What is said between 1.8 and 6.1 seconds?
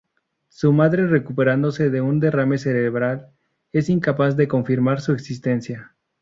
de un derrame cerebral, es incapaz de confirmar su existencia.